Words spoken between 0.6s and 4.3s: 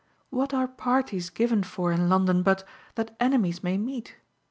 parties given for in London but that enemies may meet?